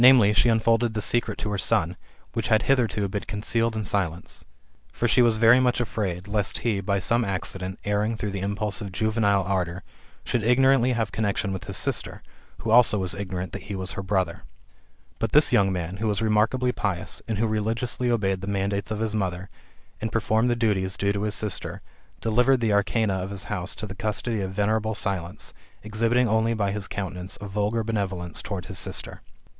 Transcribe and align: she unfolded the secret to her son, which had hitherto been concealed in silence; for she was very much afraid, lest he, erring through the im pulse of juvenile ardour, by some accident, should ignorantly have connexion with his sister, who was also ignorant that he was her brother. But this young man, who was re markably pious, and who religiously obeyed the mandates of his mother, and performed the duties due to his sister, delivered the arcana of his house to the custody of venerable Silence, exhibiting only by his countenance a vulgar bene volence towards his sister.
she 0.33 0.49
unfolded 0.49 0.95
the 0.95 0.99
secret 0.99 1.37
to 1.37 1.51
her 1.51 1.59
son, 1.59 1.95
which 2.33 2.47
had 2.47 2.63
hitherto 2.63 3.07
been 3.07 3.21
concealed 3.25 3.75
in 3.75 3.83
silence; 3.83 4.43
for 4.91 5.07
she 5.07 5.21
was 5.21 5.37
very 5.37 5.59
much 5.59 5.79
afraid, 5.79 6.27
lest 6.27 6.57
he, 6.61 6.77
erring 6.81 8.17
through 8.17 8.31
the 8.31 8.39
im 8.39 8.55
pulse 8.55 8.81
of 8.81 8.91
juvenile 8.91 9.43
ardour, 9.43 9.83
by 9.83 9.83
some 9.83 9.83
accident, 9.83 10.23
should 10.23 10.43
ignorantly 10.43 10.93
have 10.93 11.11
connexion 11.11 11.53
with 11.53 11.65
his 11.65 11.77
sister, 11.77 12.23
who 12.57 12.71
was 12.71 12.93
also 12.95 13.05
ignorant 13.19 13.51
that 13.51 13.61
he 13.69 13.75
was 13.75 13.91
her 13.91 14.01
brother. 14.01 14.41
But 15.19 15.33
this 15.33 15.53
young 15.53 15.71
man, 15.71 15.97
who 15.97 16.07
was 16.07 16.19
re 16.19 16.31
markably 16.31 16.73
pious, 16.75 17.21
and 17.27 17.37
who 17.37 17.45
religiously 17.45 18.09
obeyed 18.09 18.41
the 18.41 18.47
mandates 18.47 18.89
of 18.89 19.01
his 19.01 19.13
mother, 19.13 19.51
and 20.01 20.11
performed 20.11 20.49
the 20.49 20.55
duties 20.55 20.97
due 20.97 21.13
to 21.13 21.21
his 21.21 21.35
sister, 21.35 21.83
delivered 22.21 22.59
the 22.59 22.73
arcana 22.73 23.13
of 23.17 23.29
his 23.29 23.43
house 23.53 23.75
to 23.75 23.85
the 23.85 23.93
custody 23.93 24.41
of 24.41 24.49
venerable 24.51 24.95
Silence, 24.95 25.53
exhibiting 25.83 26.27
only 26.27 26.55
by 26.55 26.71
his 26.71 26.87
countenance 26.87 27.37
a 27.39 27.47
vulgar 27.47 27.83
bene 27.83 28.07
volence 28.07 28.41
towards 28.41 28.65
his 28.65 28.79
sister. 28.79 29.21